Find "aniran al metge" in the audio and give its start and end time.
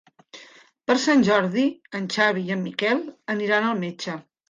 3.39-4.23